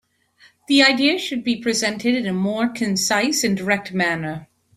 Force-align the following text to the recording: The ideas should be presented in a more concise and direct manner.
The 0.67 0.81
ideas 0.81 1.21
should 1.21 1.43
be 1.43 1.61
presented 1.61 2.15
in 2.15 2.25
a 2.25 2.33
more 2.33 2.67
concise 2.67 3.43
and 3.43 3.55
direct 3.55 3.93
manner. 3.93 4.47